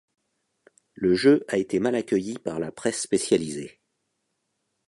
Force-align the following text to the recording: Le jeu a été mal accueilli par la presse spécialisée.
Le 0.95 1.13
jeu 1.13 1.45
a 1.47 1.57
été 1.59 1.77
mal 1.79 1.93
accueilli 1.93 2.39
par 2.39 2.59
la 2.59 2.71
presse 2.71 3.03
spécialisée. 3.03 3.81